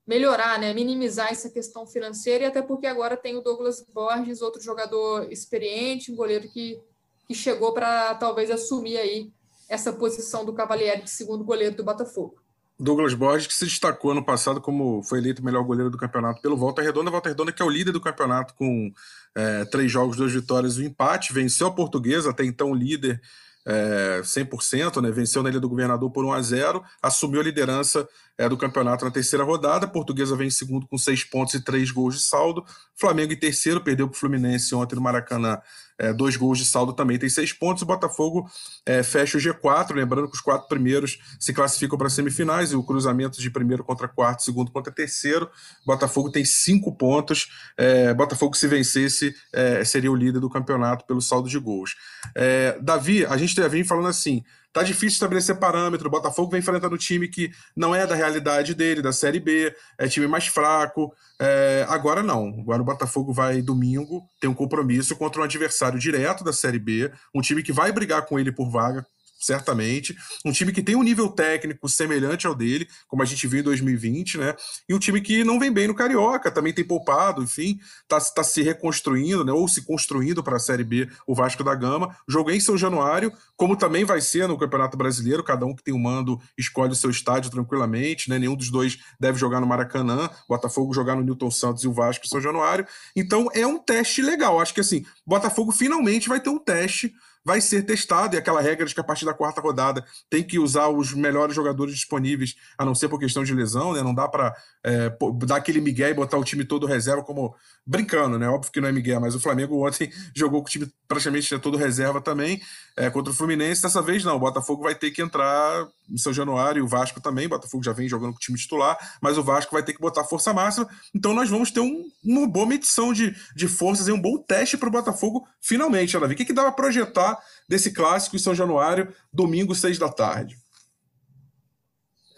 [0.06, 4.62] melhorar, né, minimizar essa questão financeira, e até porque agora tem o Douglas Borges, outro
[4.62, 6.82] jogador experiente, um goleiro que,
[7.28, 9.32] que chegou para talvez assumir aí
[9.69, 12.41] essa posição do Cavalieri de segundo goleiro do Botafogo.
[12.79, 16.55] Douglas Borges, que se destacou ano passado como foi eleito melhor goleiro do campeonato pelo
[16.55, 17.11] Volta Redonda.
[17.11, 18.91] Volta Redonda, que é o líder do campeonato com
[19.35, 21.33] é, três jogos, duas vitórias e um empate.
[21.33, 23.21] Venceu a Portuguesa, até então líder
[23.65, 25.11] é, 100%, né?
[25.11, 29.03] venceu na Ilha do Governador por 1 a 0 assumiu a liderança é, do campeonato
[29.03, 29.85] na terceira rodada.
[29.85, 32.63] A Portuguesa vem em segundo com seis pontos e três gols de saldo.
[32.95, 35.59] Flamengo em terceiro, perdeu para o Fluminense ontem no Maracanã
[35.99, 37.83] é, dois gols de saldo também, tem seis pontos.
[37.83, 38.49] O Botafogo
[38.85, 42.83] é, fecha o G4, lembrando que os quatro primeiros se classificam para semifinais e o
[42.83, 45.49] cruzamento de primeiro contra quarto, segundo contra terceiro.
[45.85, 47.49] Botafogo tem cinco pontos.
[47.77, 51.95] É, Botafogo, se vencesse, é, seria o líder do campeonato pelo saldo de gols.
[52.33, 54.43] É, Davi, a gente vem falando assim.
[54.71, 56.08] Tá difícil estabelecer parâmetro.
[56.08, 59.75] O Botafogo vem enfrentando um time que não é da realidade dele, da Série B,
[59.97, 61.13] é time mais fraco.
[61.41, 62.49] É, agora não.
[62.60, 67.12] Agora o Botafogo vai domingo ter um compromisso contra um adversário direto da Série B,
[67.34, 69.05] um time que vai brigar com ele por vaga
[69.39, 70.15] certamente.
[70.45, 73.63] Um time que tem um nível técnico semelhante ao dele, como a gente viu em
[73.63, 74.56] 2020, né?
[74.88, 78.43] E um time que não vem bem no Carioca, também tem poupado, enfim, tá, tá
[78.43, 79.52] se reconstruindo, né?
[79.52, 82.15] Ou se construindo para a Série B, o Vasco da Gama.
[82.28, 85.93] Jogo em São Januário, como também vai ser no Campeonato Brasileiro, cada um que tem
[85.93, 88.38] um mando escolhe o seu estádio tranquilamente, né?
[88.38, 92.25] Nenhum dos dois deve jogar no Maracanã, Botafogo jogar no Newton Santos e o Vasco
[92.25, 92.86] em São Januário.
[93.15, 94.60] Então é um teste legal.
[94.60, 97.13] Acho que assim, Botafogo finalmente vai ter um teste
[97.49, 100.59] vai ser testado, e aquela regra de que a partir da quarta rodada tem que
[100.59, 104.03] usar os melhores jogadores disponíveis, a não ser por questão de lesão, né?
[104.03, 105.12] Não dá para é,
[105.47, 108.47] dar aquele migué e botar o time todo reserva como brincando, né?
[108.47, 111.75] Óbvio que não é migué, mas o Flamengo ontem jogou com o time praticamente todo
[111.75, 112.62] reserva também
[112.95, 113.81] é, contra o Fluminense.
[113.81, 117.47] Dessa vez não, o Botafogo vai ter que entrar em São Januário, o Vasco também,
[117.47, 119.99] o Botafogo já vem jogando com o time titular, mas o Vasco vai ter que
[119.99, 120.88] botar força máxima.
[121.15, 124.77] Então nós vamos ter um, uma boa medição de, de forças e um bom teste
[124.77, 126.35] para o Botafogo finalmente, Davi.
[126.35, 130.58] O que, que dá para projetar desse clássico em São Januário, domingo, seis da tarde?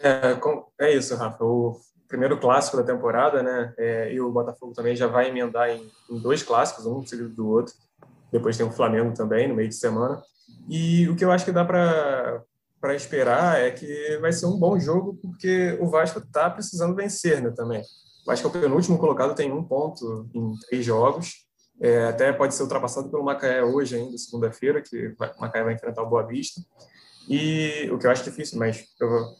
[0.00, 0.36] É,
[0.80, 1.44] é isso, Rafa.
[1.44, 3.72] O primeiro clássico da temporada, né?
[3.78, 7.48] É, e o Botafogo também já vai emendar em, em dois clássicos, um seguido do
[7.48, 7.74] outro.
[8.30, 10.22] Depois tem o Flamengo também no meio de semana.
[10.68, 12.42] E o que eu acho que dá para
[12.82, 17.40] para esperar é que vai ser um bom jogo, porque o Vasco está precisando vencer
[17.40, 17.80] né, também.
[17.80, 21.46] O Vasco é o penúltimo colocado, tem um ponto em três jogos.
[21.82, 26.02] É, até pode ser ultrapassado pelo Macaé hoje ainda, segunda-feira, que o Macaé vai enfrentar
[26.02, 26.60] o Boa Vista.
[27.28, 29.36] E o que eu acho difícil, mas eu,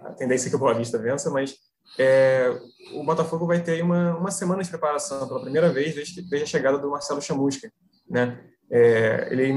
[0.00, 1.54] a tendência é que o Boa Vista vença, mas
[1.96, 2.60] é,
[2.94, 6.46] o Botafogo vai ter uma, uma semana de preparação pela primeira vez desde, desde a
[6.46, 7.72] chegada do Marcelo Chamusca.
[8.08, 8.36] Né?
[8.68, 9.52] É, ele,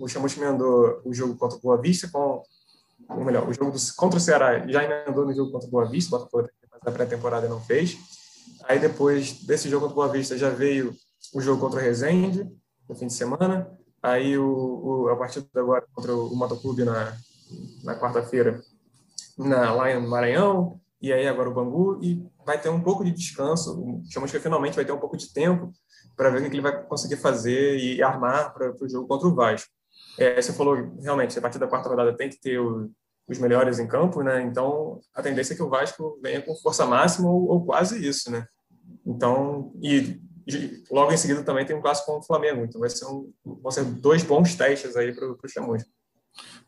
[0.00, 2.42] o Chamusca emendou o jogo contra o Boa Vista com
[3.10, 5.86] ou melhor, o jogo do, contra o Ceará já emendou no jogo contra o Boa
[5.86, 6.48] Vista, o Botafogo
[6.84, 7.96] na pré-temporada não fez.
[8.64, 10.94] Aí depois desse jogo contra o Boa Vista já veio
[11.34, 12.50] o jogo contra o Resende,
[12.88, 13.70] no fim de semana.
[14.02, 17.16] Aí o, o a partir de agora contra o Motoclube na,
[17.82, 18.60] na quarta-feira
[19.36, 23.80] na, lá Maranhão, e aí agora o Bangu, e vai ter um pouco de descanso.
[23.80, 25.72] O Chamusca finalmente vai ter um pouco de tempo
[26.16, 29.34] para ver o que ele vai conseguir fazer e armar para o jogo contra o
[29.34, 29.70] Vasco.
[30.18, 32.90] É, você falou, realmente, a partir da quarta rodada tem que ter o,
[33.28, 34.42] os melhores em campo, né?
[34.42, 38.30] Então, a tendência é que o Vasco venha com força máxima ou, ou quase isso,
[38.32, 38.44] né?
[39.06, 40.20] Então, e,
[40.90, 42.64] logo em seguida também tem um clássico com o Flamengo.
[42.64, 45.88] Então, vai ser um, vão ser dois bons testes aí para o Chamusca.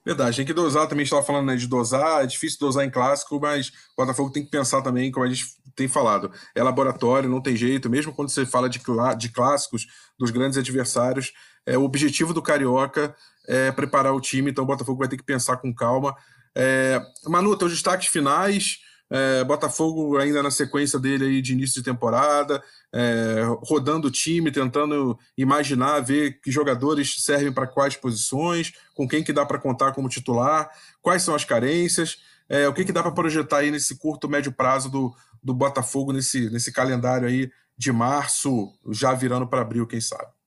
[0.05, 3.39] Verdade, tem que dosar também, estava falando né, de dosar, é difícil dosar em clássico,
[3.39, 5.45] mas o Botafogo tem que pensar também, como a gente
[5.77, 8.81] tem falado, é laboratório, não tem jeito, mesmo quando você fala de,
[9.19, 9.87] de clássicos
[10.19, 11.33] dos grandes adversários,
[11.67, 13.15] é, o objetivo do Carioca
[13.47, 16.17] é, preparar o time, então o Botafogo vai ter que pensar com calma.
[16.55, 18.79] É, Manu, teus destaques finais.
[19.11, 24.53] É, Botafogo ainda na sequência dele aí de início de temporada, é, rodando o time,
[24.53, 29.93] tentando imaginar, ver que jogadores servem para quais posições, com quem que dá para contar
[29.93, 30.71] como titular,
[31.03, 34.53] quais são as carências, é, o que, que dá para projetar aí nesse curto, médio
[34.53, 40.01] prazo do, do Botafogo, nesse, nesse calendário aí de março, já virando para abril, quem
[40.01, 40.40] sabe.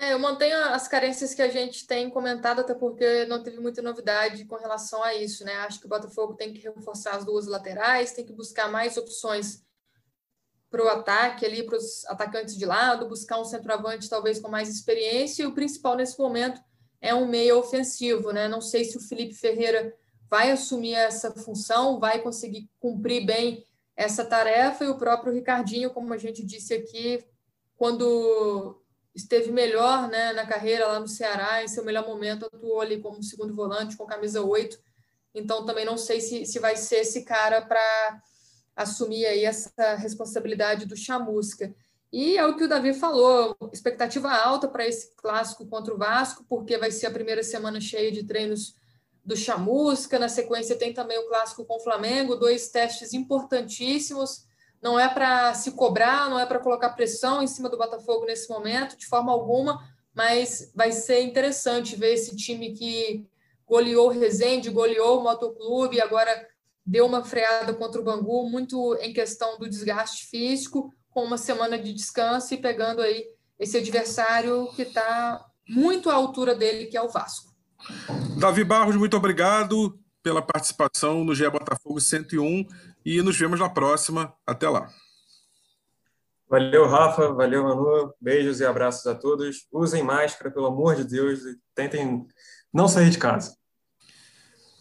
[0.00, 3.82] É, eu mantenho as carências que a gente tem comentado, até porque não teve muita
[3.82, 5.54] novidade com relação a isso, né?
[5.56, 9.64] Acho que o Botafogo tem que reforçar as duas laterais, tem que buscar mais opções
[10.70, 14.68] para o ataque ali, para os atacantes de lado, buscar um centroavante talvez com mais
[14.68, 16.60] experiência, e o principal nesse momento
[17.00, 18.46] é um meio ofensivo, né?
[18.46, 19.92] Não sei se o Felipe Ferreira
[20.30, 23.64] vai assumir essa função, vai conseguir cumprir bem
[23.96, 27.24] essa tarefa, e o próprio Ricardinho, como a gente disse aqui,
[27.76, 28.80] quando
[29.18, 33.22] esteve melhor né, na carreira lá no Ceará, em seu melhor momento, atuou ali como
[33.22, 34.78] segundo volante, com camisa 8.
[35.34, 38.22] Então, também não sei se, se vai ser esse cara para
[38.76, 41.74] assumir aí essa responsabilidade do Chamusca.
[42.12, 46.44] E é o que o Davi falou, expectativa alta para esse clássico contra o Vasco,
[46.48, 48.76] porque vai ser a primeira semana cheia de treinos
[49.24, 54.47] do Chamusca, na sequência tem também o clássico com o Flamengo, dois testes importantíssimos
[54.82, 58.48] não é para se cobrar, não é para colocar pressão em cima do Botafogo nesse
[58.48, 59.82] momento, de forma alguma,
[60.14, 63.26] mas vai ser interessante ver esse time que
[63.66, 66.30] goleou o Resende, goleou o Motoclube, agora
[66.84, 71.78] deu uma freada contra o Bangu, muito em questão do desgaste físico, com uma semana
[71.78, 73.24] de descanso e pegando aí
[73.58, 77.52] esse adversário que está muito à altura dele, que é o Vasco.
[78.38, 82.66] Davi Barros, muito obrigado pela participação no GE Botafogo 101
[83.08, 84.34] e nos vemos na próxima.
[84.46, 84.90] Até lá.
[86.46, 87.32] Valeu, Rafa.
[87.32, 88.12] Valeu, Manu.
[88.20, 89.66] Beijos e abraços a todos.
[89.72, 92.26] Usem máscara, pelo amor de Deus, e tentem
[92.70, 93.56] não sair de casa.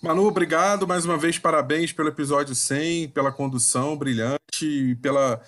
[0.03, 1.39] Manu, obrigado mais uma vez.
[1.39, 5.41] Parabéns pelo episódio 100, pela condução brilhante, pela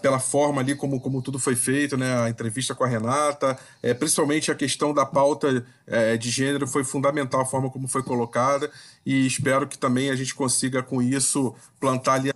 [0.00, 2.22] pela forma ali como, como tudo foi feito, né?
[2.22, 6.84] A entrevista com a Renata, é, principalmente a questão da pauta é, de gênero foi
[6.84, 8.70] fundamental a forma como foi colocada
[9.04, 12.32] e espero que também a gente consiga com isso plantar ali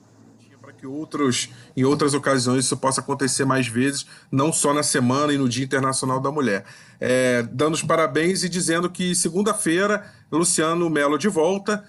[0.61, 5.33] para que outros, em outras ocasiões isso possa acontecer mais vezes, não só na semana
[5.33, 6.65] e no Dia Internacional da Mulher.
[7.01, 11.85] É, dando os parabéns e dizendo que segunda-feira Luciano Melo de volta,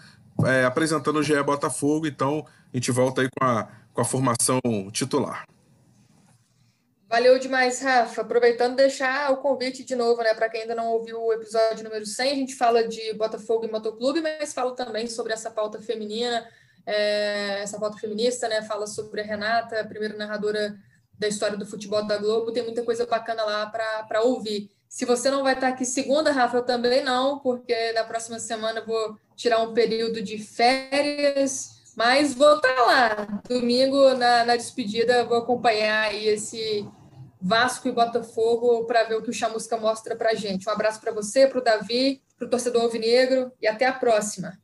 [0.45, 3.67] é, apresentando o GE Botafogo, então a gente volta aí com a
[3.99, 4.59] com a formação
[4.91, 5.45] titular.
[7.09, 8.21] Valeu demais, Rafa.
[8.21, 12.05] Aproveitando, deixar o convite de novo, né, para quem ainda não ouviu o episódio número
[12.05, 16.47] 100, a gente fala de Botafogo e Motoclube, mas fala também sobre essa pauta feminina,
[16.85, 20.77] é, essa pauta feminista, né, fala sobre a Renata, a primeira narradora
[21.17, 24.71] da história do futebol da Globo, tem muita coisa bacana lá para ouvir.
[24.87, 28.79] Se você não vai estar aqui segunda, Rafa, eu também não, porque na próxima semana
[28.79, 33.41] eu vou tirar um período de férias, mas vou estar tá lá.
[33.49, 36.87] Domingo, na, na despedida, vou acompanhar aí esse
[37.41, 40.69] Vasco e Botafogo para ver o que o Chamusca mostra para gente.
[40.69, 44.57] Um abraço para você, para o Davi, para o torcedor alvinegro e até a próxima.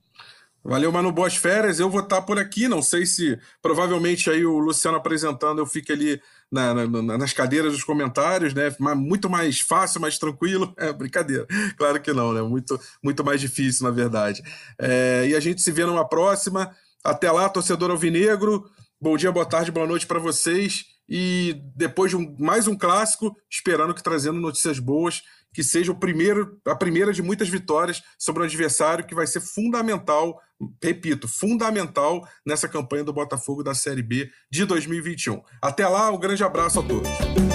[0.64, 1.78] Valeu, Manu, boas férias.
[1.78, 5.66] Eu vou estar tá por aqui, não sei se provavelmente aí o Luciano apresentando eu
[5.66, 8.74] fique ali na, na, nas cadeiras dos comentários, né?
[8.96, 10.74] Muito mais fácil, mais tranquilo.
[10.80, 11.46] É brincadeira,
[11.78, 12.42] claro que não, né?
[12.42, 14.42] Muito, muito mais difícil, na verdade.
[14.80, 16.74] É, e a gente se vê numa próxima.
[17.06, 18.66] Até lá, torcedor alvinegro.
[19.00, 20.86] Bom dia, boa tarde, boa noite para vocês.
[21.08, 25.22] E depois de um, mais um clássico, esperando que trazendo notícias boas,
[25.54, 29.40] que seja o primeiro, a primeira de muitas vitórias sobre um adversário que vai ser
[29.40, 30.42] fundamental,
[30.84, 35.44] repito, fundamental nessa campanha do Botafogo da Série B de 2021.
[35.62, 37.55] Até lá, um grande abraço a todos.